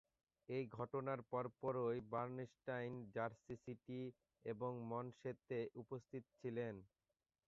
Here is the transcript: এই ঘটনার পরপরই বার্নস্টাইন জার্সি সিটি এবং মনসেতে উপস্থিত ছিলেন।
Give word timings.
এই 0.49 0.63
ঘটনার 0.71 1.19
পরপরই 1.31 1.99
বার্নস্টাইন 2.11 2.93
জার্সি 3.13 3.55
সিটি 3.57 4.01
এবং 4.45 4.71
মনসেতে 4.91 5.59
উপস্থিত 5.75 6.23
ছিলেন। 6.37 6.75